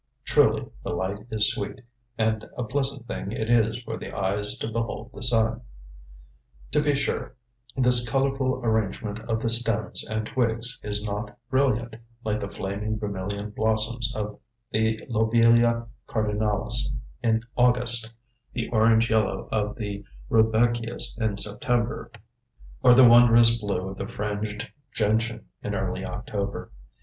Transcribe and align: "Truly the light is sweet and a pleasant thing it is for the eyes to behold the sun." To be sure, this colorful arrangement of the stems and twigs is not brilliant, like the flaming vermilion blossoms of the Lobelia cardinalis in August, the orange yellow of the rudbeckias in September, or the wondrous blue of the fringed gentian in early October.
"Truly 0.25 0.65
the 0.83 0.93
light 0.93 1.27
is 1.29 1.51
sweet 1.51 1.79
and 2.17 2.43
a 2.57 2.63
pleasant 2.63 3.05
thing 3.05 3.31
it 3.31 3.51
is 3.51 3.79
for 3.83 3.97
the 3.97 4.11
eyes 4.11 4.57
to 4.57 4.67
behold 4.67 5.11
the 5.13 5.21
sun." 5.21 5.61
To 6.71 6.81
be 6.81 6.95
sure, 6.95 7.35
this 7.77 8.09
colorful 8.09 8.63
arrangement 8.65 9.19
of 9.29 9.43
the 9.43 9.47
stems 9.49 10.03
and 10.09 10.25
twigs 10.25 10.79
is 10.81 11.03
not 11.03 11.37
brilliant, 11.51 11.97
like 12.23 12.39
the 12.39 12.49
flaming 12.49 12.97
vermilion 12.97 13.51
blossoms 13.51 14.11
of 14.15 14.39
the 14.71 14.99
Lobelia 15.07 15.85
cardinalis 16.07 16.95
in 17.21 17.43
August, 17.55 18.11
the 18.53 18.69
orange 18.69 19.07
yellow 19.07 19.47
of 19.51 19.75
the 19.75 20.03
rudbeckias 20.31 21.15
in 21.19 21.37
September, 21.37 22.11
or 22.81 22.95
the 22.95 23.07
wondrous 23.07 23.61
blue 23.61 23.89
of 23.89 23.99
the 23.99 24.07
fringed 24.07 24.67
gentian 24.91 25.45
in 25.61 25.75
early 25.75 26.03
October. 26.03 26.71